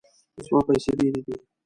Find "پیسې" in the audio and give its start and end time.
0.67-0.91